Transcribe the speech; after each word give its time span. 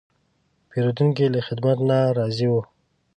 پیرودونکی 0.69 1.25
له 1.33 1.39
خدمت 1.47 1.77
نه 1.89 1.97
راضي 2.17 2.47
و. 2.49 2.53